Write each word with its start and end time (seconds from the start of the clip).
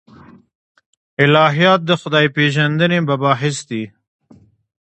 الهیات 1.23 1.81
د 1.85 1.91
خدای 2.01 2.27
پېژندنې 2.35 2.99
مباحث 3.09 3.57
دي. 3.69 3.83